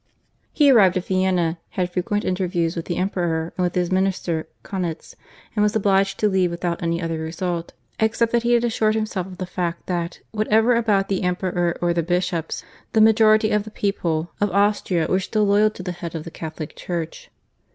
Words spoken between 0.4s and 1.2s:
He arrived at